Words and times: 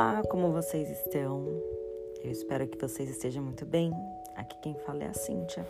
Olá, 0.00 0.22
como 0.30 0.50
vocês 0.50 0.88
estão? 0.88 1.46
Eu 2.24 2.30
espero 2.30 2.66
que 2.66 2.78
vocês 2.78 3.10
estejam 3.10 3.42
muito 3.42 3.66
bem. 3.66 3.92
Aqui 4.34 4.56
quem 4.62 4.74
fala 4.76 5.04
é 5.04 5.08
a 5.08 5.12
Cíntia, 5.12 5.62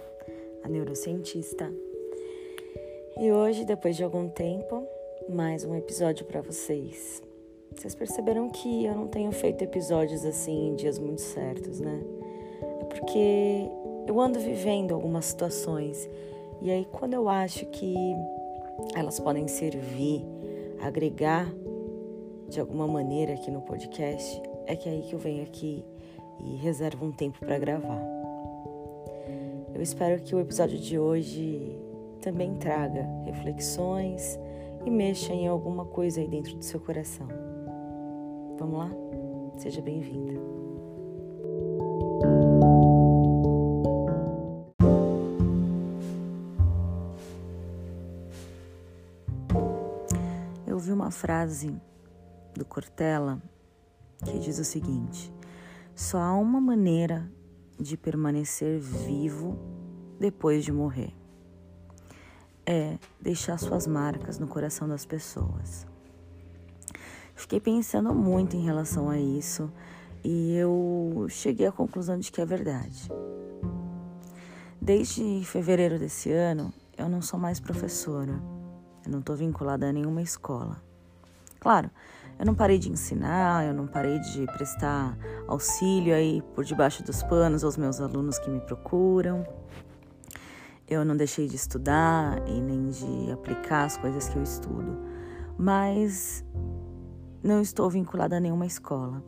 a 0.63 0.69
neurocientista. 0.69 1.69
E 3.21 3.33
hoje, 3.33 3.65
depois 3.65 3.97
de 3.97 4.05
algum 4.05 4.29
tempo, 4.29 4.87
mais 5.29 5.65
um 5.65 5.75
episódio 5.75 6.25
para 6.27 6.41
vocês. 6.43 7.21
Vocês 7.75 7.93
perceberam 7.97 8.49
que 8.51 8.85
eu 8.85 8.95
não 8.95 9.09
tenho 9.09 9.33
feito 9.33 9.65
episódios 9.65 10.25
assim 10.25 10.69
em 10.69 10.77
dias 10.77 10.97
muito 10.97 11.23
certos, 11.23 11.81
né? 11.81 12.01
É 12.83 12.85
porque 12.85 13.69
eu 14.07 14.21
ando 14.21 14.39
vivendo 14.39 14.95
algumas 14.95 15.25
situações 15.25 16.09
e 16.63 16.71
aí 16.71 16.85
quando 16.93 17.15
eu 17.15 17.29
acho 17.29 17.67
que 17.67 17.97
elas 18.95 19.19
podem 19.19 19.49
servir, 19.49 20.25
agregar 20.81 21.53
de 22.51 22.59
alguma 22.59 22.87
maneira 22.87 23.35
aqui 23.35 23.49
no 23.49 23.61
podcast, 23.63 24.43
é 24.67 24.75
que 24.75 24.89
é 24.89 24.93
aí 24.93 25.03
que 25.03 25.15
eu 25.15 25.19
venho 25.21 25.45
aqui 25.45 25.85
e 26.45 26.57
reservo 26.57 27.07
um 27.07 27.13
tempo 27.13 27.39
para 27.39 27.57
gravar. 27.59 28.03
Eu 29.73 29.81
espero 29.81 30.21
que 30.21 30.35
o 30.35 30.41
episódio 30.41 30.77
de 30.77 30.99
hoje 30.99 31.79
também 32.21 32.57
traga 32.57 33.07
reflexões 33.25 34.37
e 34.85 34.91
mexa 34.91 35.33
em 35.33 35.47
alguma 35.47 35.85
coisa 35.85 36.21
aí 36.21 36.27
dentro 36.27 36.57
do 36.57 36.65
seu 36.65 36.81
coração. 36.81 37.29
Vamos 38.59 38.79
lá? 38.79 38.91
Seja 39.59 39.81
bem-vinda. 39.81 40.33
Eu 50.67 50.75
ouvi 50.75 50.93
uma 50.93 51.13
frase 51.13 51.81
do 52.61 52.65
Cortella 52.67 53.43
que 54.23 54.39
diz 54.39 54.59
o 54.59 54.65
seguinte: 54.65 55.33
só 55.95 56.19
há 56.19 56.35
uma 56.35 56.61
maneira 56.61 57.27
de 57.79 57.97
permanecer 57.97 58.79
vivo 58.79 59.59
depois 60.19 60.63
de 60.63 60.71
morrer. 60.71 61.15
É 62.67 62.99
deixar 63.19 63.59
suas 63.59 63.87
marcas 63.87 64.39
no 64.39 64.47
coração 64.47 64.87
das 64.87 65.07
pessoas. 65.07 65.87
Fiquei 67.35 67.59
pensando 67.59 68.15
muito 68.15 68.55
em 68.55 68.63
relação 68.63 69.09
a 69.09 69.19
isso 69.19 69.73
e 70.23 70.55
eu 70.55 71.27
cheguei 71.31 71.67
à 71.67 71.73
conclusão 71.73 72.19
de 72.19 72.31
que 72.31 72.43
é 72.43 72.45
verdade. 72.45 73.09
Desde 74.79 75.43
fevereiro 75.45 75.99
desse 75.99 76.31
ano, 76.31 76.73
eu 76.99 77.09
não 77.09 77.23
sou 77.23 77.41
mais 77.41 77.59
professora. 77.59 78.39
Eu 79.05 79.11
não 79.11 79.21
estou 79.21 79.35
vinculada 79.35 79.89
a 79.89 79.93
nenhuma 79.93 80.21
escola. 80.21 80.83
Claro, 81.59 81.91
eu 82.41 82.47
não 82.47 82.55
parei 82.55 82.79
de 82.79 82.91
ensinar, 82.91 83.67
eu 83.67 83.75
não 83.75 83.87
parei 83.87 84.19
de 84.19 84.47
prestar 84.47 85.15
auxílio 85.47 86.15
aí 86.15 86.41
por 86.55 86.65
debaixo 86.65 87.03
dos 87.03 87.23
panos 87.23 87.63
aos 87.63 87.77
meus 87.77 88.01
alunos 88.01 88.39
que 88.39 88.49
me 88.49 88.61
procuram. 88.61 89.47
Eu 90.89 91.05
não 91.05 91.15
deixei 91.15 91.47
de 91.47 91.55
estudar 91.55 92.43
e 92.49 92.59
nem 92.59 92.89
de 92.89 93.31
aplicar 93.31 93.85
as 93.85 93.99
coisas 93.99 94.27
que 94.31 94.39
eu 94.39 94.43
estudo, 94.43 94.99
mas 95.59 96.43
não 97.43 97.61
estou 97.61 97.91
vinculada 97.91 98.39
a 98.39 98.41
nenhuma 98.41 98.65
escola. 98.65 99.23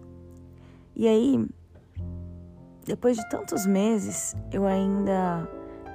E 0.97 1.07
aí, 1.07 1.47
depois 2.87 3.19
de 3.19 3.29
tantos 3.29 3.67
meses, 3.67 4.35
eu 4.51 4.67
ainda 4.67 5.47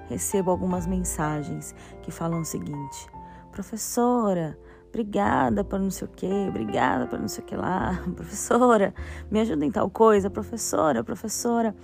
recebo 0.07 0.51
algumas 0.51 0.85
mensagens 0.85 1.73
que 2.03 2.11
falam 2.11 2.41
o 2.41 2.45
seguinte: 2.45 3.09
professora, 3.51 4.55
Obrigada 4.89 5.63
por 5.63 5.80
não 5.80 5.91
sei 5.91 6.07
o 6.07 6.11
que, 6.11 6.47
obrigada 6.47 7.07
por 7.07 7.19
não 7.19 7.27
sei 7.27 7.43
o 7.43 7.47
que 7.47 7.55
lá, 7.55 8.02
professora, 8.16 8.94
me 9.29 9.39
ajuda 9.39 9.66
em 9.66 9.71
tal 9.71 9.89
coisa, 9.89 10.29
professora, 10.29 11.03
professora. 11.03 11.75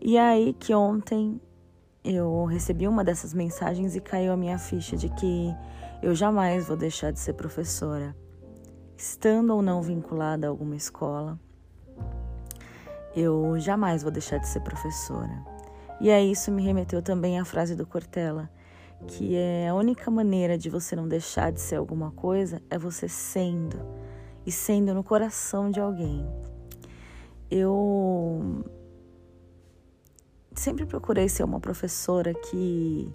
E 0.00 0.16
aí 0.16 0.52
que 0.54 0.74
ontem 0.74 1.40
eu 2.04 2.44
recebi 2.44 2.86
uma 2.86 3.02
dessas 3.02 3.32
mensagens 3.32 3.96
e 3.96 4.00
caiu 4.00 4.32
a 4.32 4.36
minha 4.36 4.58
ficha 4.58 4.96
de 4.96 5.08
que 5.08 5.54
eu 6.02 6.14
jamais 6.14 6.66
vou 6.66 6.76
deixar 6.76 7.10
de 7.10 7.18
ser 7.18 7.32
professora. 7.32 8.14
Estando 8.96 9.54
ou 9.54 9.62
não 9.62 9.82
vinculada 9.82 10.46
a 10.46 10.50
alguma 10.50 10.76
escola, 10.76 11.38
eu 13.16 13.58
jamais 13.58 14.02
vou 14.02 14.12
deixar 14.12 14.38
de 14.38 14.46
ser 14.46 14.60
professora. 14.60 15.42
E 16.00 16.10
aí 16.10 16.30
isso 16.30 16.52
me 16.52 16.62
remeteu 16.62 17.00
também 17.00 17.38
à 17.38 17.44
frase 17.44 17.74
do 17.74 17.86
Cortella, 17.86 18.50
que 19.06 19.36
é 19.36 19.68
a 19.68 19.74
única 19.74 20.10
maneira 20.10 20.56
de 20.56 20.68
você 20.68 20.96
não 20.96 21.06
deixar 21.06 21.52
de 21.52 21.60
ser 21.60 21.76
alguma 21.76 22.10
coisa 22.10 22.62
é 22.70 22.78
você 22.78 23.08
sendo 23.08 23.78
e 24.46 24.52
sendo 24.52 24.94
no 24.94 25.04
coração 25.04 25.70
de 25.70 25.80
alguém. 25.80 26.26
Eu 27.50 28.64
sempre 30.54 30.86
procurei 30.86 31.28
ser 31.28 31.44
uma 31.44 31.60
professora 31.60 32.32
que, 32.34 33.10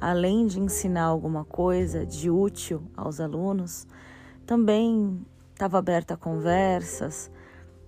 além 0.00 0.46
de 0.46 0.60
ensinar 0.60 1.04
alguma 1.04 1.44
coisa 1.44 2.04
de 2.04 2.30
útil 2.30 2.82
aos 2.96 3.20
alunos, 3.20 3.86
também 4.46 5.24
estava 5.52 5.78
aberta 5.78 6.14
a 6.14 6.16
conversas, 6.16 7.30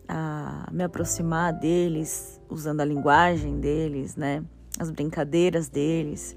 a 0.09 0.69
me 0.73 0.85
aproximar 0.85 1.53
deles, 1.53 2.41
usando 2.49 2.81
a 2.81 2.85
linguagem 2.85 3.61
deles, 3.61 4.17
né? 4.17 4.45
As 4.79 4.91
brincadeiras 4.91 5.69
deles 5.69 6.37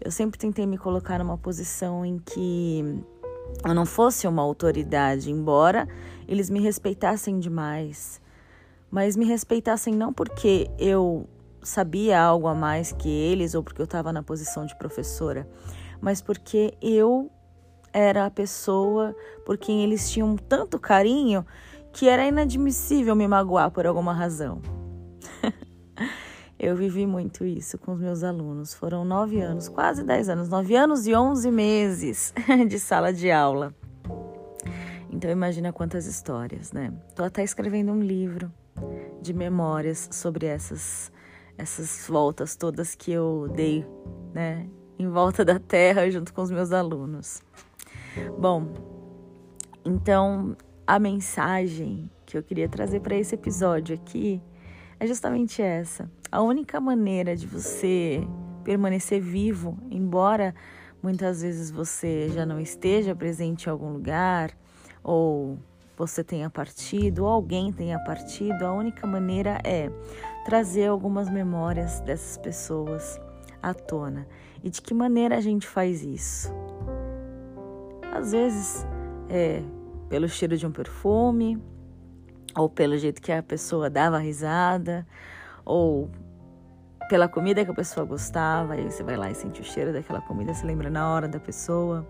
eu 0.00 0.10
sempre 0.10 0.38
tentei 0.38 0.66
me 0.66 0.78
colocar 0.78 1.18
numa 1.18 1.38
posição 1.38 2.04
em 2.04 2.18
que 2.18 3.02
eu 3.64 3.74
não 3.74 3.86
fosse 3.86 4.26
uma 4.26 4.42
autoridade, 4.42 5.30
embora 5.30 5.88
eles 6.26 6.50
me 6.50 6.60
respeitassem 6.60 7.38
demais, 7.38 8.20
mas 8.90 9.16
me 9.16 9.24
respeitassem 9.24 9.94
não 9.94 10.12
porque 10.12 10.70
eu 10.78 11.28
sabia 11.62 12.20
algo 12.20 12.46
a 12.46 12.54
mais 12.54 12.92
que 12.92 13.08
eles 13.08 13.54
ou 13.54 13.62
porque 13.62 13.80
eu 13.80 13.84
estava 13.84 14.12
na 14.12 14.22
posição 14.22 14.66
de 14.66 14.76
professora, 14.76 15.48
mas 16.00 16.20
porque 16.20 16.74
eu 16.80 17.30
era 17.92 18.26
a 18.26 18.30
pessoa 18.30 19.14
por 19.44 19.56
quem 19.56 19.82
eles 19.82 20.10
tinham 20.10 20.36
tanto 20.36 20.78
carinho 20.78 21.44
que 21.92 22.08
era 22.08 22.26
inadmissível 22.26 23.16
me 23.16 23.26
magoar 23.26 23.70
por 23.70 23.86
alguma 23.86 24.12
razão. 24.12 24.60
Eu 26.58 26.74
vivi 26.74 27.06
muito 27.06 27.44
isso 27.44 27.76
com 27.76 27.92
os 27.92 28.00
meus 28.00 28.22
alunos. 28.22 28.72
Foram 28.72 29.04
nove 29.04 29.40
anos, 29.40 29.68
quase 29.68 30.02
dez 30.02 30.28
anos, 30.28 30.48
nove 30.48 30.74
anos 30.74 31.06
e 31.06 31.14
onze 31.14 31.50
meses 31.50 32.32
de 32.68 32.78
sala 32.78 33.12
de 33.12 33.30
aula. 33.30 33.74
Então 35.10 35.30
imagina 35.30 35.72
quantas 35.72 36.06
histórias, 36.06 36.72
né? 36.72 36.92
Tô 37.14 37.24
até 37.24 37.42
escrevendo 37.42 37.92
um 37.92 38.00
livro 38.00 38.52
de 39.20 39.32
memórias 39.34 40.08
sobre 40.12 40.46
essas 40.46 41.12
essas 41.58 42.06
voltas 42.06 42.54
todas 42.54 42.94
que 42.94 43.10
eu 43.10 43.48
dei, 43.54 43.86
né, 44.34 44.68
em 44.98 45.08
volta 45.08 45.44
da 45.44 45.58
Terra 45.58 46.10
junto 46.10 46.32
com 46.32 46.42
os 46.42 46.50
meus 46.50 46.72
alunos. 46.72 47.42
Bom, 48.38 48.72
então 49.84 50.56
a 50.86 50.98
mensagem 50.98 52.10
que 52.24 52.36
eu 52.36 52.42
queria 52.42 52.68
trazer 52.68 53.00
para 53.00 53.16
esse 53.16 53.34
episódio 53.34 53.94
aqui 53.94 54.42
é 54.98 55.06
justamente 55.06 55.62
essa. 55.62 56.10
A 56.30 56.42
única 56.42 56.80
maneira 56.80 57.36
de 57.36 57.46
você 57.46 58.26
permanecer 58.64 59.20
vivo, 59.20 59.78
embora 59.90 60.54
muitas 61.02 61.42
vezes 61.42 61.70
você 61.70 62.28
já 62.30 62.44
não 62.44 62.58
esteja 62.58 63.14
presente 63.14 63.66
em 63.66 63.70
algum 63.70 63.92
lugar, 63.92 64.50
ou 65.02 65.58
você 65.96 66.24
tenha 66.24 66.50
partido, 66.50 67.24
ou 67.24 67.28
alguém 67.28 67.72
tenha 67.72 67.98
partido, 67.98 68.64
a 68.64 68.72
única 68.72 69.06
maneira 69.06 69.60
é 69.64 69.90
trazer 70.44 70.86
algumas 70.86 71.30
memórias 71.30 72.00
dessas 72.00 72.36
pessoas 72.38 73.20
à 73.62 73.72
tona. 73.72 74.26
E 74.62 74.70
de 74.70 74.82
que 74.82 74.92
maneira 74.92 75.36
a 75.36 75.40
gente 75.40 75.66
faz 75.66 76.02
isso? 76.02 76.52
Às 78.12 78.32
vezes 78.32 78.86
é 79.28 79.62
pelo 80.08 80.28
cheiro 80.28 80.56
de 80.56 80.66
um 80.66 80.72
perfume, 80.72 81.62
ou 82.56 82.68
pelo 82.68 82.96
jeito 82.96 83.20
que 83.20 83.30
a 83.30 83.42
pessoa 83.42 83.90
dava 83.90 84.18
risada, 84.18 85.06
ou 85.64 86.10
pela 87.08 87.28
comida 87.28 87.64
que 87.64 87.70
a 87.70 87.74
pessoa 87.74 88.04
gostava, 88.04 88.74
aí 88.74 88.90
você 88.90 89.02
vai 89.02 89.16
lá 89.16 89.30
e 89.30 89.34
sente 89.34 89.60
o 89.60 89.64
cheiro 89.64 89.92
daquela 89.92 90.20
comida, 90.20 90.54
se 90.54 90.64
lembra 90.66 90.90
na 90.90 91.12
hora 91.12 91.28
da 91.28 91.38
pessoa, 91.38 92.06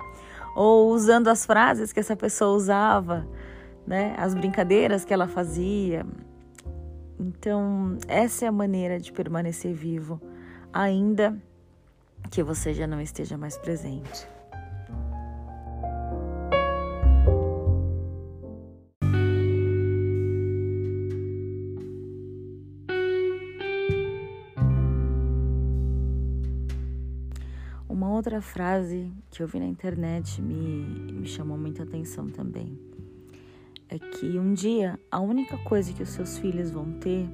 ou 0.54 0.90
usando 0.90 1.28
as 1.28 1.44
frases 1.44 1.92
que 1.92 2.00
essa 2.00 2.16
pessoa 2.16 2.56
usava, 2.56 3.26
né, 3.86 4.14
as 4.18 4.34
brincadeiras 4.34 5.04
que 5.04 5.12
ela 5.12 5.28
fazia. 5.28 6.06
Então, 7.18 7.98
essa 8.08 8.44
é 8.44 8.48
a 8.48 8.52
maneira 8.52 8.98
de 8.98 9.12
permanecer 9.12 9.74
vivo, 9.74 10.20
ainda 10.72 11.36
que 12.30 12.42
você 12.42 12.72
já 12.72 12.86
não 12.86 13.00
esteja 13.00 13.36
mais 13.36 13.56
presente. 13.58 14.35
Outra 28.26 28.40
frase 28.40 29.12
que 29.30 29.40
eu 29.40 29.46
vi 29.46 29.60
na 29.60 29.66
internet 29.66 30.42
me, 30.42 31.12
me 31.12 31.28
chamou 31.28 31.56
muita 31.56 31.84
atenção 31.84 32.28
também. 32.28 32.76
é 33.88 34.00
que 34.00 34.36
um 34.36 34.52
dia 34.52 34.98
a 35.12 35.20
única 35.20 35.56
coisa 35.58 35.92
que 35.92 36.02
os 36.02 36.08
seus 36.08 36.36
filhos 36.36 36.72
vão 36.72 36.98
ter 36.98 37.28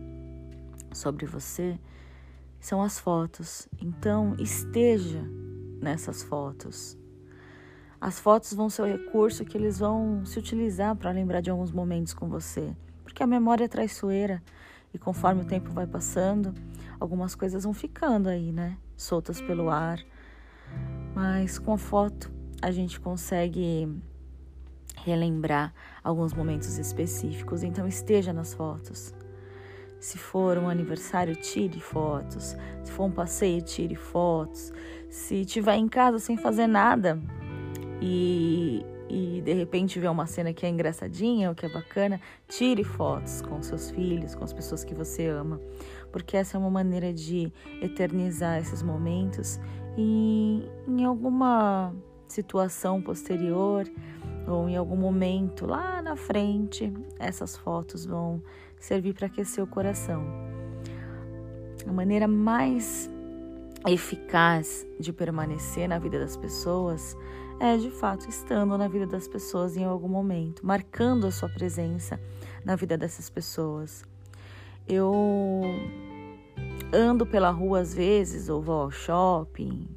sobre 0.92 1.24
você 1.24 1.78
são 2.60 2.82
as 2.82 2.98
fotos. 2.98 3.66
Então, 3.80 4.36
esteja 4.38 5.22
nessas 5.80 6.22
fotos. 6.22 6.98
As 7.98 8.20
fotos 8.20 8.52
vão 8.52 8.68
ser 8.68 8.82
o 8.82 8.86
recurso 8.86 9.46
que 9.46 9.56
eles 9.56 9.78
vão 9.78 10.26
se 10.26 10.38
utilizar 10.38 10.94
para 10.94 11.10
lembrar 11.10 11.40
de 11.40 11.48
alguns 11.48 11.72
momentos 11.72 12.12
com 12.12 12.28
você, 12.28 12.76
porque 13.02 13.22
a 13.22 13.26
memória 13.26 13.64
é 13.64 13.68
traiçoeira 13.68 14.42
e 14.92 14.98
conforme 14.98 15.40
o 15.40 15.46
tempo 15.46 15.70
vai 15.70 15.86
passando, 15.86 16.52
algumas 17.00 17.34
coisas 17.34 17.64
vão 17.64 17.72
ficando 17.72 18.28
aí, 18.28 18.52
né? 18.52 18.76
Soltas 18.94 19.40
pelo 19.40 19.70
ar. 19.70 19.98
Mas 21.14 21.58
com 21.58 21.72
a 21.72 21.78
foto 21.78 22.32
a 22.60 22.70
gente 22.70 23.00
consegue 23.00 23.88
relembrar 25.04 25.74
alguns 26.02 26.32
momentos 26.32 26.78
específicos, 26.78 27.62
então 27.62 27.86
esteja 27.86 28.32
nas 28.32 28.54
fotos. 28.54 29.12
Se 30.02 30.18
for 30.18 30.58
um 30.58 30.68
aniversário, 30.68 31.36
tire 31.36 31.78
fotos. 31.78 32.56
Se 32.82 32.90
for 32.90 33.04
um 33.04 33.10
passeio, 33.10 33.62
tire 33.62 33.94
fotos. 33.94 34.72
Se 35.08 35.42
estiver 35.42 35.76
em 35.76 35.86
casa 35.86 36.18
sem 36.18 36.36
fazer 36.36 36.66
nada 36.66 37.20
e, 38.00 38.84
e 39.08 39.40
de 39.42 39.52
repente 39.52 40.00
ver 40.00 40.08
uma 40.08 40.26
cena 40.26 40.52
que 40.52 40.66
é 40.66 40.68
engraçadinha 40.68 41.50
ou 41.50 41.54
que 41.54 41.66
é 41.66 41.68
bacana, 41.68 42.20
tire 42.48 42.82
fotos 42.82 43.42
com 43.42 43.62
seus 43.62 43.90
filhos, 43.90 44.34
com 44.34 44.42
as 44.42 44.52
pessoas 44.52 44.82
que 44.82 44.92
você 44.92 45.28
ama, 45.28 45.60
porque 46.12 46.36
essa 46.36 46.56
é 46.56 46.60
uma 46.60 46.70
maneira 46.70 47.12
de 47.12 47.52
eternizar 47.80 48.58
esses 48.58 48.82
momentos 48.82 49.58
e 49.96 50.62
em 50.86 51.04
alguma 51.04 51.94
situação 52.28 53.00
posterior 53.00 53.90
ou 54.46 54.68
em 54.68 54.76
algum 54.76 54.96
momento 54.96 55.66
lá 55.66 56.02
na 56.02 56.16
frente, 56.16 56.92
essas 57.18 57.56
fotos 57.56 58.04
vão 58.04 58.42
servir 58.78 59.14
para 59.14 59.26
aquecer 59.26 59.62
o 59.62 59.66
coração. 59.66 60.24
A 61.86 61.92
maneira 61.92 62.28
mais 62.28 63.10
eficaz 63.86 64.86
de 64.98 65.12
permanecer 65.12 65.88
na 65.88 65.98
vida 65.98 66.18
das 66.18 66.36
pessoas 66.36 67.16
é 67.60 67.76
de 67.76 67.90
fato 67.90 68.28
estando 68.28 68.76
na 68.78 68.88
vida 68.88 69.06
das 69.06 69.28
pessoas 69.28 69.76
em 69.76 69.84
algum 69.84 70.08
momento, 70.08 70.64
marcando 70.64 71.26
a 71.26 71.30
sua 71.30 71.48
presença 71.48 72.20
na 72.64 72.76
vida 72.76 72.96
dessas 72.96 73.28
pessoas. 73.28 74.04
Eu 74.88 75.62
ando 76.92 77.24
pela 77.24 77.50
rua 77.50 77.80
às 77.80 77.94
vezes, 77.94 78.48
ou 78.48 78.60
vou 78.60 78.82
ao 78.82 78.90
shopping, 78.90 79.88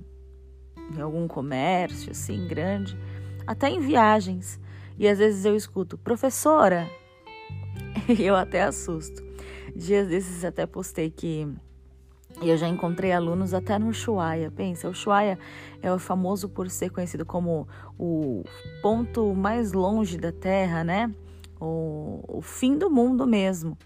em 0.95 1.01
algum 1.01 1.27
comércio 1.27 2.11
assim 2.11 2.47
grande, 2.47 2.97
até 3.45 3.69
em 3.69 3.79
viagens. 3.79 4.59
E 4.97 5.07
às 5.07 5.17
vezes 5.17 5.43
eu 5.43 5.55
escuto, 5.55 5.97
professora, 5.97 6.89
e 8.07 8.21
eu 8.23 8.35
até 8.35 8.63
assusto. 8.63 9.23
Dias 9.75 10.07
desses 10.07 10.45
até 10.45 10.65
postei 10.65 11.11
que 11.11 11.47
eu 12.41 12.57
já 12.57 12.67
encontrei 12.67 13.11
alunos 13.11 13.53
até 13.53 13.77
no 13.79 13.89
Ushuaia. 13.89 14.51
Pensa, 14.51 14.87
o 14.87 14.91
Ushuaia 14.91 15.37
é 15.81 15.97
famoso 15.97 16.49
por 16.49 16.69
ser 16.69 16.89
conhecido 16.89 17.25
como 17.25 17.67
o 17.97 18.43
ponto 18.81 19.33
mais 19.33 19.73
longe 19.73 20.17
da 20.17 20.31
Terra, 20.31 20.83
né? 20.83 21.11
O, 21.59 22.23
o 22.27 22.41
fim 22.41 22.77
do 22.77 22.89
mundo 22.89 23.25
mesmo. 23.25 23.77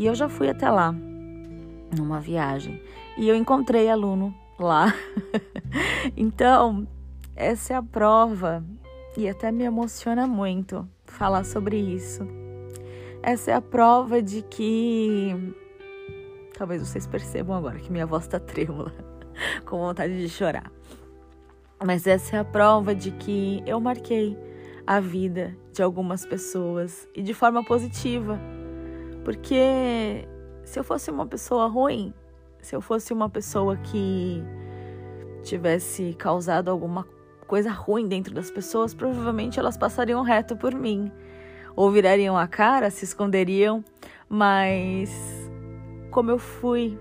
E 0.00 0.06
eu 0.06 0.14
já 0.14 0.30
fui 0.30 0.48
até 0.48 0.70
lá 0.70 0.94
numa 1.94 2.20
viagem 2.20 2.82
e 3.18 3.28
eu 3.28 3.36
encontrei 3.36 3.86
aluno 3.90 4.34
lá. 4.58 4.94
então, 6.16 6.88
essa 7.36 7.74
é 7.74 7.76
a 7.76 7.82
prova 7.82 8.64
e 9.14 9.28
até 9.28 9.52
me 9.52 9.62
emociona 9.62 10.26
muito 10.26 10.88
falar 11.04 11.44
sobre 11.44 11.76
isso. 11.76 12.26
Essa 13.22 13.50
é 13.50 13.54
a 13.54 13.60
prova 13.60 14.22
de 14.22 14.40
que. 14.40 15.36
Talvez 16.56 16.80
vocês 16.80 17.06
percebam 17.06 17.54
agora 17.54 17.78
que 17.78 17.92
minha 17.92 18.06
voz 18.06 18.24
está 18.24 18.40
trêmula, 18.40 18.94
com 19.68 19.80
vontade 19.80 20.16
de 20.16 20.30
chorar. 20.30 20.72
Mas 21.84 22.06
essa 22.06 22.36
é 22.36 22.38
a 22.38 22.44
prova 22.44 22.94
de 22.94 23.10
que 23.10 23.62
eu 23.66 23.78
marquei 23.78 24.34
a 24.86 24.98
vida 24.98 25.54
de 25.74 25.82
algumas 25.82 26.24
pessoas 26.24 27.06
e 27.14 27.20
de 27.20 27.34
forma 27.34 27.62
positiva. 27.62 28.40
Porque 29.24 30.26
se 30.64 30.78
eu 30.78 30.84
fosse 30.84 31.10
uma 31.10 31.26
pessoa 31.26 31.66
ruim, 31.66 32.12
se 32.60 32.74
eu 32.74 32.80
fosse 32.80 33.12
uma 33.12 33.28
pessoa 33.28 33.76
que 33.76 34.42
tivesse 35.42 36.14
causado 36.18 36.70
alguma 36.70 37.06
coisa 37.46 37.70
ruim 37.70 38.06
dentro 38.06 38.32
das 38.34 38.50
pessoas, 38.50 38.94
provavelmente 38.94 39.58
elas 39.58 39.76
passariam 39.76 40.22
reto 40.22 40.56
por 40.56 40.74
mim. 40.74 41.10
Ou 41.74 41.90
virariam 41.90 42.36
a 42.36 42.46
cara, 42.46 42.90
se 42.90 43.04
esconderiam, 43.04 43.84
mas 44.28 45.10
como 46.10 46.30
eu 46.30 46.38
fui 46.38 46.98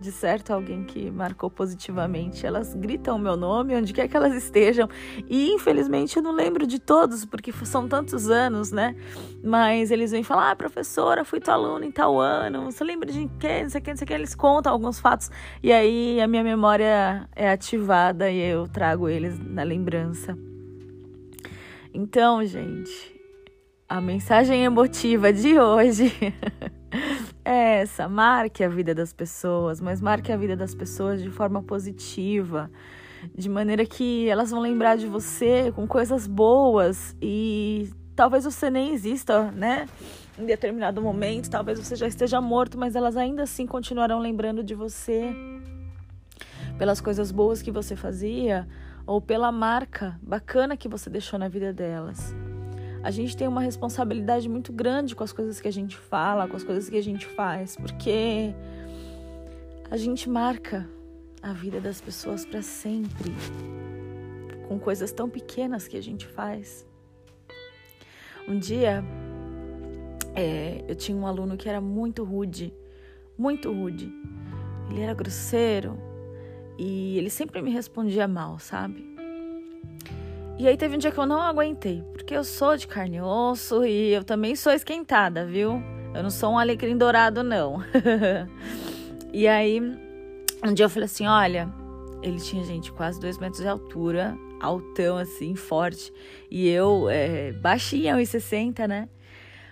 de 0.00 0.12
certo 0.12 0.52
alguém 0.52 0.84
que 0.84 1.10
marcou 1.10 1.50
positivamente. 1.50 2.46
Elas 2.46 2.74
gritam 2.74 3.16
o 3.16 3.18
meu 3.18 3.36
nome 3.36 3.74
onde 3.74 3.92
quer 3.92 4.08
que 4.08 4.16
elas 4.16 4.34
estejam. 4.34 4.88
E 5.28 5.52
infelizmente 5.52 6.16
eu 6.16 6.22
não 6.22 6.32
lembro 6.32 6.66
de 6.66 6.78
todos, 6.78 7.24
porque 7.24 7.52
são 7.64 7.88
tantos 7.88 8.30
anos, 8.30 8.70
né? 8.70 8.94
Mas 9.42 9.90
eles 9.90 10.10
vêm 10.10 10.22
falar: 10.22 10.52
ah, 10.52 10.56
professora, 10.56 11.24
fui 11.24 11.40
tua 11.40 11.54
aluna 11.54 11.84
em 11.84 11.90
tal 11.90 12.20
ano. 12.20 12.70
Você 12.70 12.84
lembra 12.84 13.10
de 13.10 13.28
quem? 13.38 13.62
Não 13.64 13.70
sei 13.70 13.80
o 13.80 13.84
que, 13.84 13.90
não 13.90 13.96
sei 13.96 14.04
o 14.04 14.08
que. 14.08 14.14
Eles 14.14 14.34
contam 14.34 14.72
alguns 14.72 15.00
fatos. 15.00 15.30
E 15.62 15.72
aí 15.72 16.20
a 16.20 16.26
minha 16.26 16.44
memória 16.44 17.28
é 17.34 17.50
ativada 17.50 18.30
e 18.30 18.40
eu 18.40 18.68
trago 18.68 19.08
eles 19.08 19.38
na 19.38 19.62
lembrança. 19.62 20.36
Então, 21.92 22.44
gente, 22.44 23.18
a 23.88 24.00
mensagem 24.00 24.64
emotiva 24.64 25.32
de 25.32 25.58
hoje. 25.58 26.12
é 27.48 27.80
essa, 27.80 28.06
marque 28.08 28.62
a 28.62 28.68
vida 28.68 28.94
das 28.94 29.12
pessoas, 29.12 29.80
mas 29.80 30.00
marque 30.00 30.30
a 30.30 30.36
vida 30.36 30.54
das 30.54 30.74
pessoas 30.74 31.22
de 31.22 31.30
forma 31.30 31.62
positiva, 31.62 32.70
de 33.34 33.48
maneira 33.48 33.86
que 33.86 34.28
elas 34.28 34.50
vão 34.50 34.60
lembrar 34.60 34.96
de 34.96 35.06
você 35.06 35.72
com 35.72 35.86
coisas 35.86 36.26
boas 36.26 37.16
e 37.22 37.90
talvez 38.14 38.44
você 38.44 38.68
nem 38.68 38.92
exista, 38.92 39.50
né? 39.52 39.88
Em 40.38 40.44
determinado 40.44 41.00
momento, 41.00 41.48
talvez 41.48 41.78
você 41.78 41.96
já 41.96 42.06
esteja 42.06 42.40
morto, 42.40 42.76
mas 42.76 42.94
elas 42.94 43.16
ainda 43.16 43.44
assim 43.44 43.66
continuarão 43.66 44.18
lembrando 44.18 44.62
de 44.62 44.74
você 44.74 45.34
pelas 46.76 47.00
coisas 47.00 47.32
boas 47.32 47.62
que 47.62 47.70
você 47.70 47.96
fazia 47.96 48.68
ou 49.06 49.22
pela 49.22 49.50
marca 49.50 50.18
bacana 50.22 50.76
que 50.76 50.86
você 50.86 51.08
deixou 51.08 51.38
na 51.38 51.48
vida 51.48 51.72
delas 51.72 52.34
a 53.02 53.10
gente 53.10 53.36
tem 53.36 53.46
uma 53.46 53.60
responsabilidade 53.60 54.48
muito 54.48 54.72
grande 54.72 55.14
com 55.14 55.24
as 55.24 55.32
coisas 55.32 55.60
que 55.60 55.68
a 55.68 55.72
gente 55.72 55.96
fala, 55.96 56.48
com 56.48 56.56
as 56.56 56.64
coisas 56.64 56.88
que 56.88 56.96
a 56.96 57.02
gente 57.02 57.26
faz, 57.26 57.76
porque 57.76 58.54
a 59.90 59.96
gente 59.96 60.28
marca 60.28 60.88
a 61.42 61.52
vida 61.52 61.80
das 61.80 62.00
pessoas 62.00 62.44
para 62.44 62.62
sempre 62.62 63.32
com 64.66 64.78
coisas 64.78 65.12
tão 65.12 65.30
pequenas 65.30 65.88
que 65.88 65.96
a 65.96 66.02
gente 66.02 66.26
faz. 66.26 66.86
Um 68.46 68.58
dia 68.58 69.04
é, 70.34 70.84
eu 70.86 70.94
tinha 70.94 71.16
um 71.16 71.26
aluno 71.26 71.56
que 71.56 71.68
era 71.68 71.80
muito 71.80 72.22
rude, 72.22 72.72
muito 73.36 73.72
rude. 73.72 74.12
Ele 74.90 75.00
era 75.00 75.14
grosseiro 75.14 75.98
e 76.78 77.16
ele 77.18 77.30
sempre 77.30 77.62
me 77.62 77.70
respondia 77.70 78.28
mal, 78.28 78.58
sabe? 78.58 79.07
E 80.58 80.66
aí 80.66 80.76
teve 80.76 80.96
um 80.96 80.98
dia 80.98 81.12
que 81.12 81.18
eu 81.18 81.26
não 81.26 81.40
aguentei, 81.40 82.02
porque 82.12 82.34
eu 82.34 82.42
sou 82.42 82.76
de 82.76 82.88
carne 82.88 83.18
e 83.18 83.20
osso 83.20 83.86
e 83.86 84.12
eu 84.12 84.24
também 84.24 84.56
sou 84.56 84.72
esquentada, 84.72 85.46
viu? 85.46 85.80
Eu 86.12 86.20
não 86.20 86.30
sou 86.30 86.50
um 86.50 86.58
alecrim 86.58 86.96
dourado, 86.96 87.44
não. 87.44 87.80
e 89.32 89.46
aí, 89.46 89.80
um 89.80 90.74
dia 90.74 90.84
eu 90.84 90.90
falei 90.90 91.04
assim: 91.04 91.28
olha, 91.28 91.72
ele 92.24 92.40
tinha, 92.40 92.64
gente, 92.64 92.90
quase 92.90 93.20
dois 93.20 93.38
metros 93.38 93.62
de 93.62 93.68
altura, 93.68 94.36
altão, 94.60 95.16
assim, 95.16 95.54
forte. 95.54 96.12
E 96.50 96.68
eu, 96.68 97.08
é, 97.08 97.52
baixinha, 97.52 98.16
1,60, 98.16 98.88
né? 98.88 99.08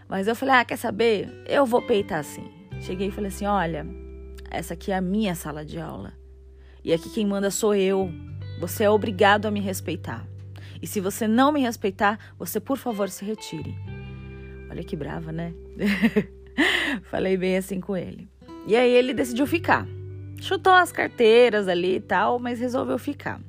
Mas 0.08 0.28
eu 0.28 0.36
falei: 0.36 0.54
ah, 0.54 0.64
quer 0.64 0.76
saber? 0.76 1.28
Eu 1.48 1.66
vou 1.66 1.82
peitar 1.82 2.20
assim. 2.20 2.48
Cheguei 2.80 3.08
e 3.08 3.10
falei 3.10 3.28
assim: 3.28 3.46
olha, 3.46 3.84
essa 4.48 4.74
aqui 4.74 4.92
é 4.92 4.96
a 4.96 5.00
minha 5.00 5.34
sala 5.34 5.64
de 5.64 5.80
aula. 5.80 6.12
E 6.84 6.92
aqui 6.92 7.10
quem 7.10 7.26
manda 7.26 7.50
sou 7.50 7.74
eu. 7.74 8.08
Você 8.60 8.84
é 8.84 8.90
obrigado 8.90 9.46
a 9.46 9.50
me 9.50 9.60
respeitar. 9.60 10.24
E 10.80 10.86
se 10.86 11.00
você 11.00 11.26
não 11.26 11.52
me 11.52 11.60
respeitar, 11.60 12.18
você 12.38 12.60
por 12.60 12.76
favor 12.76 13.08
se 13.08 13.24
retire. 13.24 13.74
Olha 14.70 14.84
que 14.84 14.96
brava, 14.96 15.32
né? 15.32 15.54
Falei 17.10 17.36
bem 17.36 17.56
assim 17.56 17.80
com 17.80 17.96
ele. 17.96 18.28
E 18.66 18.76
aí 18.76 18.90
ele 18.90 19.14
decidiu 19.14 19.46
ficar. 19.46 19.86
Chutou 20.40 20.72
as 20.72 20.92
carteiras 20.92 21.68
ali 21.68 21.96
e 21.96 22.00
tal, 22.00 22.38
mas 22.38 22.60
resolveu 22.60 22.98
ficar. 22.98 23.40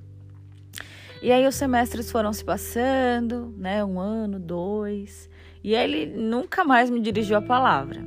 E 1.21 1.31
aí 1.31 1.47
os 1.47 1.55
semestres 1.55 2.11
foram 2.11 2.31
se 2.31 2.45
passando, 2.45 3.53
né? 3.57 3.83
Um 3.83 3.99
ano, 3.99 4.39
dois. 4.39 5.29
E 5.63 5.73
ele 5.73 6.05
nunca 6.05 6.63
mais 6.63 6.89
me 6.89 6.99
dirigiu 6.99 7.37
a 7.37 7.41
palavra. 7.41 7.99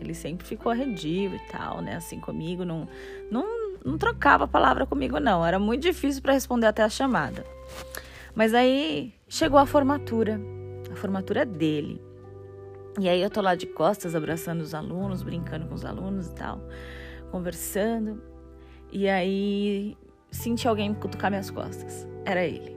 Ele 0.00 0.14
sempre 0.14 0.46
ficou 0.46 0.72
arredio 0.72 1.34
e 1.34 1.38
tal, 1.50 1.80
né? 1.80 1.96
Assim 1.96 2.18
comigo, 2.18 2.64
não, 2.64 2.88
não, 3.30 3.76
não 3.84 3.98
trocava 3.98 4.44
a 4.44 4.48
palavra 4.48 4.86
comigo, 4.86 5.20
não. 5.20 5.44
Era 5.44 5.58
muito 5.58 5.82
difícil 5.82 6.22
para 6.22 6.32
responder 6.32 6.66
até 6.66 6.82
a 6.82 6.88
chamada. 6.88 7.44
Mas 8.34 8.54
aí 8.54 9.14
chegou 9.28 9.58
a 9.58 9.66
formatura. 9.66 10.40
A 10.90 10.96
formatura 10.96 11.44
dele. 11.44 12.00
E 13.00 13.08
aí 13.08 13.22
eu 13.22 13.30
tô 13.30 13.40
lá 13.40 13.54
de 13.54 13.66
costas, 13.66 14.14
abraçando 14.14 14.60
os 14.60 14.74
alunos, 14.74 15.22
brincando 15.22 15.66
com 15.66 15.74
os 15.74 15.84
alunos 15.84 16.28
e 16.28 16.34
tal, 16.34 16.60
conversando. 17.30 18.22
E 18.90 19.08
aí 19.08 19.96
senti 20.30 20.68
alguém 20.68 20.92
cutucar 20.92 21.30
minhas 21.30 21.50
costas. 21.50 22.06
Era 22.24 22.44
ele. 22.44 22.76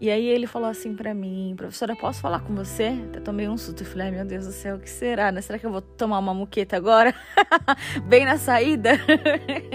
E 0.00 0.10
aí 0.10 0.26
ele 0.26 0.46
falou 0.46 0.68
assim 0.68 0.94
para 0.94 1.14
mim, 1.14 1.54
professora, 1.56 1.94
posso 1.94 2.20
falar 2.20 2.40
com 2.40 2.54
você? 2.54 2.94
Até 3.08 3.20
tomei 3.20 3.48
um 3.48 3.56
susto. 3.56 3.82
Eu 3.82 3.86
falei, 3.86 4.10
meu 4.10 4.24
Deus 4.24 4.46
do 4.46 4.52
céu, 4.52 4.76
o 4.76 4.80
que 4.80 4.90
será? 4.90 5.30
Né? 5.30 5.40
Será 5.40 5.58
que 5.58 5.66
eu 5.66 5.70
vou 5.70 5.80
tomar 5.80 6.18
uma 6.18 6.34
muqueta 6.34 6.76
agora? 6.76 7.14
Bem 8.06 8.24
na 8.24 8.36
saída? 8.36 8.92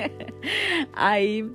aí 0.93 1.49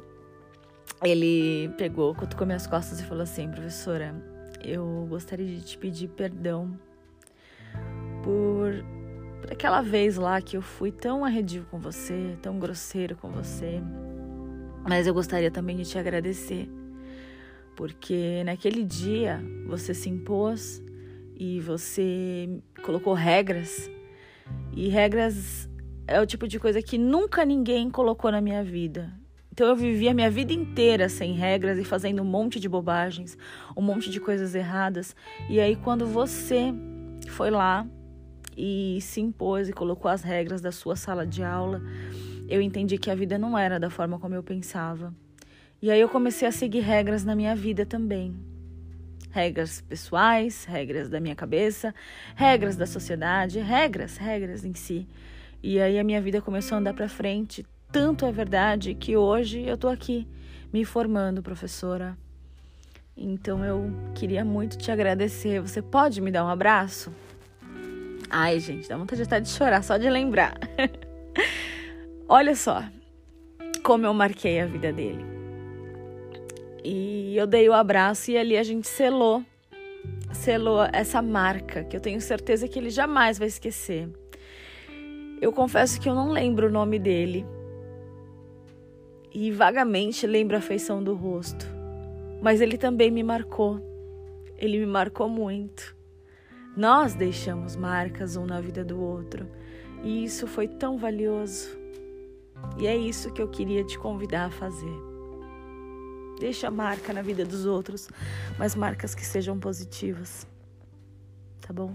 ele 1.02 1.68
pegou, 1.76 2.14
cutucou 2.14 2.46
minhas 2.46 2.66
costas 2.66 3.00
e 3.00 3.04
falou 3.04 3.22
assim, 3.22 3.48
professora, 3.48 4.14
eu 4.62 5.06
gostaria 5.08 5.46
de 5.46 5.60
te 5.62 5.78
pedir 5.78 6.08
perdão 6.08 6.78
por, 8.22 8.72
por 9.40 9.52
aquela 9.52 9.82
vez 9.82 10.16
lá 10.16 10.40
que 10.40 10.56
eu 10.56 10.62
fui 10.62 10.90
tão 10.90 11.24
arredio 11.24 11.66
com 11.70 11.78
você, 11.78 12.36
tão 12.40 12.58
grosseiro 12.58 13.16
com 13.16 13.30
você. 13.30 13.80
Mas 14.88 15.06
eu 15.06 15.14
gostaria 15.14 15.50
também 15.50 15.76
de 15.76 15.84
te 15.84 15.98
agradecer, 15.98 16.68
porque 17.74 18.42
naquele 18.44 18.84
dia 18.84 19.42
você 19.66 19.94
se 19.94 20.08
impôs 20.08 20.82
e 21.36 21.60
você 21.60 22.60
colocou 22.82 23.14
regras. 23.14 23.90
E 24.72 24.88
regras 24.88 25.68
é 26.06 26.20
o 26.20 26.26
tipo 26.26 26.46
de 26.46 26.58
coisa 26.58 26.82
que 26.82 26.98
nunca 26.98 27.44
ninguém 27.44 27.90
colocou 27.90 28.30
na 28.30 28.40
minha 28.40 28.62
vida. 28.62 29.12
Então 29.54 29.68
eu 29.68 29.76
vivi 29.76 30.08
a 30.08 30.14
minha 30.14 30.28
vida 30.28 30.52
inteira 30.52 31.08
sem 31.08 31.32
regras 31.32 31.78
e 31.78 31.84
fazendo 31.84 32.20
um 32.20 32.24
monte 32.24 32.58
de 32.58 32.68
bobagens, 32.68 33.38
um 33.76 33.80
monte 33.80 34.10
de 34.10 34.18
coisas 34.18 34.52
erradas. 34.52 35.14
E 35.48 35.60
aí 35.60 35.76
quando 35.76 36.08
você 36.08 36.74
foi 37.28 37.52
lá 37.52 37.86
e 38.56 38.98
se 39.00 39.20
impôs 39.20 39.68
e 39.68 39.72
colocou 39.72 40.10
as 40.10 40.24
regras 40.24 40.60
da 40.60 40.72
sua 40.72 40.96
sala 40.96 41.24
de 41.24 41.44
aula, 41.44 41.80
eu 42.48 42.60
entendi 42.60 42.98
que 42.98 43.08
a 43.08 43.14
vida 43.14 43.38
não 43.38 43.56
era 43.56 43.78
da 43.78 43.88
forma 43.88 44.18
como 44.18 44.34
eu 44.34 44.42
pensava. 44.42 45.14
E 45.80 45.88
aí 45.88 46.00
eu 46.00 46.08
comecei 46.08 46.48
a 46.48 46.52
seguir 46.52 46.80
regras 46.80 47.24
na 47.24 47.36
minha 47.36 47.54
vida 47.54 47.86
também. 47.86 48.34
Regras 49.30 49.80
pessoais, 49.80 50.64
regras 50.64 51.08
da 51.08 51.20
minha 51.20 51.36
cabeça, 51.36 51.94
regras 52.34 52.76
da 52.76 52.86
sociedade, 52.86 53.60
regras, 53.60 54.16
regras 54.16 54.64
em 54.64 54.74
si. 54.74 55.06
E 55.62 55.78
aí 55.78 55.96
a 55.96 56.02
minha 56.02 56.20
vida 56.20 56.42
começou 56.42 56.74
a 56.74 56.80
andar 56.80 56.94
para 56.94 57.08
frente. 57.08 57.64
Tanto 57.94 58.26
é 58.26 58.32
verdade 58.32 58.92
que 58.92 59.16
hoje 59.16 59.62
eu 59.64 59.78
tô 59.78 59.86
aqui 59.86 60.26
me 60.72 60.84
formando 60.84 61.40
professora. 61.40 62.18
Então 63.16 63.64
eu 63.64 63.88
queria 64.16 64.44
muito 64.44 64.76
te 64.76 64.90
agradecer. 64.90 65.60
Você 65.60 65.80
pode 65.80 66.20
me 66.20 66.32
dar 66.32 66.44
um 66.44 66.48
abraço? 66.48 67.14
Ai, 68.28 68.58
gente, 68.58 68.88
dá 68.88 68.96
vontade 68.96 69.22
até 69.22 69.38
de 69.38 69.48
chorar 69.48 69.80
só 69.84 69.96
de 69.96 70.10
lembrar. 70.10 70.58
Olha 72.28 72.56
só 72.56 72.82
como 73.84 74.06
eu 74.06 74.12
marquei 74.12 74.60
a 74.60 74.66
vida 74.66 74.92
dele. 74.92 75.24
E 76.82 77.36
eu 77.36 77.46
dei 77.46 77.68
o 77.68 77.72
abraço 77.72 78.28
e 78.32 78.36
ali 78.36 78.58
a 78.58 78.64
gente 78.64 78.88
selou, 78.88 79.44
selou 80.32 80.82
essa 80.92 81.22
marca 81.22 81.84
que 81.84 81.96
eu 81.96 82.00
tenho 82.00 82.20
certeza 82.20 82.66
que 82.66 82.76
ele 82.76 82.90
jamais 82.90 83.38
vai 83.38 83.46
esquecer. 83.46 84.08
Eu 85.40 85.52
confesso 85.52 86.00
que 86.00 86.08
eu 86.08 86.14
não 86.16 86.32
lembro 86.32 86.66
o 86.66 86.72
nome 86.72 86.98
dele. 86.98 87.46
E 89.34 89.50
vagamente 89.50 90.28
lembro 90.28 90.56
a 90.56 90.60
feição 90.60 91.02
do 91.02 91.12
rosto. 91.12 91.66
Mas 92.40 92.60
ele 92.60 92.78
também 92.78 93.10
me 93.10 93.24
marcou. 93.24 93.80
Ele 94.56 94.78
me 94.78 94.86
marcou 94.86 95.28
muito. 95.28 95.96
Nós 96.76 97.14
deixamos 97.14 97.74
marcas 97.74 98.36
um 98.36 98.46
na 98.46 98.60
vida 98.60 98.84
do 98.84 99.00
outro. 99.00 99.48
E 100.04 100.22
isso 100.22 100.46
foi 100.46 100.68
tão 100.68 100.96
valioso. 100.96 101.76
E 102.78 102.86
é 102.86 102.96
isso 102.96 103.32
que 103.32 103.42
eu 103.42 103.48
queria 103.48 103.82
te 103.82 103.98
convidar 103.98 104.46
a 104.46 104.50
fazer. 104.50 104.94
Deixa 106.38 106.70
marca 106.70 107.12
na 107.12 107.22
vida 107.22 107.44
dos 107.44 107.66
outros, 107.66 108.08
mas 108.56 108.76
marcas 108.76 109.16
que 109.16 109.24
sejam 109.26 109.58
positivas. 109.58 110.46
Tá 111.60 111.72
bom? 111.72 111.92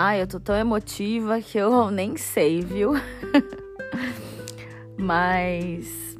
Ai, 0.00 0.22
eu 0.22 0.28
tô 0.28 0.38
tão 0.38 0.54
emotiva 0.54 1.40
que 1.40 1.58
eu 1.58 1.90
nem 1.90 2.16
sei, 2.16 2.60
viu? 2.60 2.92
Mas 4.96 6.16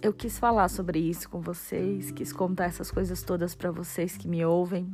eu 0.00 0.14
quis 0.14 0.38
falar 0.38 0.66
sobre 0.70 0.98
isso 0.98 1.28
com 1.28 1.42
vocês, 1.42 2.10
quis 2.10 2.32
contar 2.32 2.64
essas 2.64 2.90
coisas 2.90 3.22
todas 3.22 3.54
para 3.54 3.70
vocês 3.70 4.16
que 4.16 4.26
me 4.26 4.42
ouvem, 4.46 4.90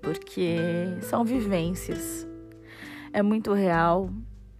porque 0.00 0.56
são 1.02 1.26
vivências. 1.26 2.26
É 3.12 3.22
muito 3.22 3.52
real. 3.52 4.08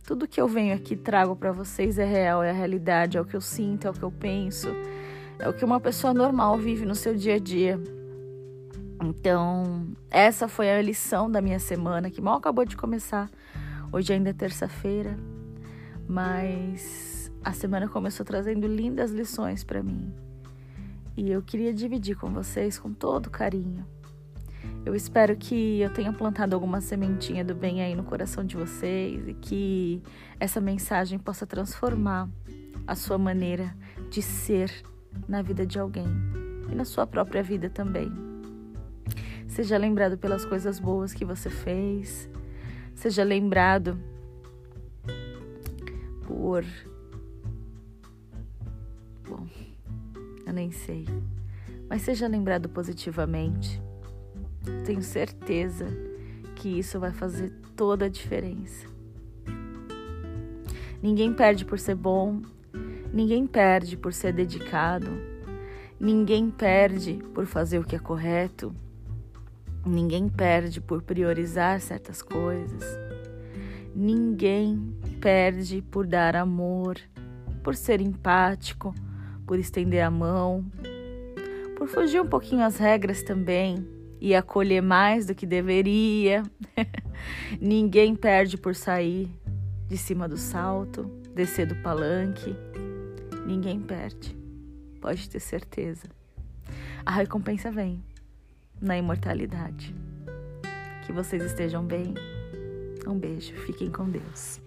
Tudo 0.05 0.29
que 0.29 0.39
eu 0.39 0.47
venho 0.47 0.75
aqui 0.75 0.95
trago 0.95 1.35
para 1.35 1.51
vocês 1.51 1.99
é 1.99 2.05
real, 2.05 2.43
é 2.43 2.51
a 2.51 2.53
realidade, 2.53 3.17
é 3.17 3.23
o 3.23 3.25
que 3.25 3.37
eu 3.37 3.41
sinto, 3.41 3.87
é 3.87 3.91
o 3.91 3.95
que 3.95 4.03
eu 4.03 4.13
penso, 4.13 4.69
é 5.39 5.49
o 5.49 5.55
que 5.55 5.65
uma 5.65 5.81
pessoa 5.81 6.13
normal 6.13 6.59
vive 6.59 6.85
no 6.85 6.95
seu 6.95 7.15
dia 7.15 7.37
a 7.37 7.39
dia. 7.39 7.81
Então, 9.03 9.97
essa 10.09 10.47
foi 10.47 10.71
a 10.71 10.81
lição 10.81 11.29
da 11.29 11.43
minha 11.43 11.59
semana, 11.59 12.09
que 12.09 12.21
mal 12.21 12.37
acabou 12.37 12.65
de 12.65 12.77
começar. 12.77 13.29
Hoje 13.91 14.13
ainda 14.13 14.31
é 14.31 14.33
terça-feira, 14.33 15.19
mas 16.09 17.31
a 17.45 17.53
semana 17.53 17.89
começou 17.89 18.25
trazendo 18.25 18.65
lindas 18.69 19.11
lições 19.11 19.65
para 19.65 19.83
mim. 19.83 20.15
E 21.17 21.31
eu 21.33 21.43
queria 21.43 21.75
dividir 21.75 22.17
com 22.17 22.33
vocês 22.33 22.79
com 22.79 22.93
todo 22.93 23.29
carinho. 23.29 23.85
Eu 24.87 24.95
espero 24.95 25.37
que 25.37 25.81
eu 25.81 25.93
tenha 25.93 26.13
plantado 26.13 26.55
alguma 26.55 26.81
sementinha 26.81 27.45
do 27.45 27.57
bem 27.57 27.83
aí 27.83 27.97
no 27.97 28.05
coração 28.05 28.45
de 28.45 28.57
vocês 28.57 29.27
e 29.27 29.35
que 29.35 30.01
essa 30.39 30.61
mensagem 30.61 31.19
possa 31.19 31.45
transformar 31.45 32.29
a 32.87 32.95
sua 32.95 33.19
maneira 33.19 33.77
de 34.11 34.23
ser 34.23 34.71
na 35.29 35.43
vida 35.43 35.67
de 35.67 35.79
alguém 35.79 36.07
e 36.71 36.75
na 36.75 36.85
sua 36.85 37.05
própria 37.05 37.43
vida 37.43 37.69
também. 37.69 38.32
Seja 39.53 39.77
lembrado 39.77 40.17
pelas 40.17 40.47
coisas 40.47 40.79
boas 40.79 41.13
que 41.13 41.27
você 41.27 41.51
fez, 41.51 42.27
seja 42.95 43.23
lembrado 43.23 44.01
por 46.27 46.65
Bom, 49.29 49.47
eu 50.47 50.55
nem 50.55 50.71
sei. 50.71 51.07
Mas 51.87 52.01
seja 52.01 52.27
lembrado 52.27 52.67
positivamente. 52.71 53.79
Tenho 54.87 55.03
certeza 55.03 55.87
que 56.57 56.79
isso 56.79 56.99
vai 56.99 57.13
fazer 57.13 57.53
toda 57.77 58.07
a 58.07 58.09
diferença. 58.09 58.87
Ninguém 61.03 61.31
perde 61.31 61.67
por 61.67 61.79
ser 61.79 61.95
bom, 61.95 62.41
ninguém 63.13 63.47
perde 63.47 63.99
por 63.99 64.15
ser 64.15 64.33
dedicado, 64.33 65.11
ninguém 66.01 66.51
perde 66.51 67.23
por 67.35 67.45
fazer 67.45 67.79
o 67.79 67.85
que 67.85 67.97
é 67.97 67.99
correto, 67.99 68.75
ninguém 69.85 70.29
perde 70.29 70.81
por 70.81 71.03
priorizar 71.03 71.81
certas 71.81 72.23
coisas, 72.23 72.85
ninguém 73.95 74.95
perde 75.21 75.83
por 75.83 76.07
dar 76.07 76.37
amor, 76.37 76.99
por 77.63 77.75
ser 77.75 78.01
empático, 78.01 78.95
por 79.47 79.59
estender 79.59 80.03
a 80.03 80.11
mão, 80.11 80.65
por 81.77 81.89
fugir 81.89 82.21
um 82.21 82.27
pouquinho 82.27 82.65
às 82.65 82.77
regras 82.77 83.23
também 83.23 83.87
e 84.21 84.35
acolher 84.35 84.81
mais 84.81 85.27
do 85.27 85.35
que 85.35 85.45
deveria. 85.45 86.43
Ninguém 87.61 88.15
perde 88.15 88.57
por 88.57 88.75
sair 88.75 89.29
de 89.89 89.97
cima 89.97 90.29
do 90.29 90.37
salto, 90.37 91.05
descer 91.35 91.67
do 91.67 91.75
palanque. 91.77 92.55
Ninguém 93.45 93.81
perde, 93.81 94.37
pode 95.01 95.29
ter 95.29 95.41
certeza. 95.41 96.09
A 97.05 97.11
recompensa 97.11 97.71
vem 97.71 98.03
na 98.83 98.99
imortalidade. 98.99 99.95
Que 101.07 101.13
vocês 101.13 101.43
estejam 101.45 101.85
bem. 101.85 102.15
Um 103.07 103.19
beijo, 103.19 103.55
fiquem 103.67 103.91
com 103.91 104.09
Deus. 104.09 104.62